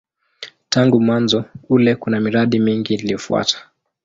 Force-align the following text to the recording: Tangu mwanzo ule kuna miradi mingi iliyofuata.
Tangu 0.69 0.99
mwanzo 1.01 1.45
ule 1.69 1.95
kuna 1.95 2.19
miradi 2.19 2.59
mingi 2.59 2.93
iliyofuata. 2.93 3.57